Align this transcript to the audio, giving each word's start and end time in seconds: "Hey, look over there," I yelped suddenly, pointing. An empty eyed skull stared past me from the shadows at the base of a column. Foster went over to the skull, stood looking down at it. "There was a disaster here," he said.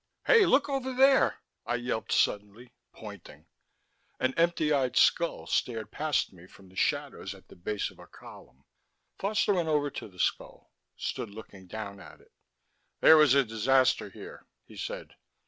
"Hey, 0.25 0.47
look 0.47 0.67
over 0.67 0.95
there," 0.95 1.41
I 1.63 1.75
yelped 1.75 2.11
suddenly, 2.11 2.73
pointing. 2.91 3.45
An 4.19 4.33
empty 4.33 4.73
eyed 4.73 4.97
skull 4.97 5.45
stared 5.45 5.91
past 5.91 6.33
me 6.33 6.47
from 6.47 6.69
the 6.69 6.75
shadows 6.75 7.35
at 7.35 7.49
the 7.49 7.55
base 7.55 7.91
of 7.91 7.99
a 7.99 8.07
column. 8.07 8.65
Foster 9.19 9.53
went 9.53 9.67
over 9.69 9.91
to 9.91 10.07
the 10.07 10.17
skull, 10.17 10.71
stood 10.97 11.29
looking 11.29 11.67
down 11.67 11.99
at 11.99 12.19
it. 12.19 12.31
"There 13.01 13.15
was 13.17 13.35
a 13.35 13.43
disaster 13.45 14.09
here," 14.09 14.47
he 14.65 14.75
said. 14.75 15.13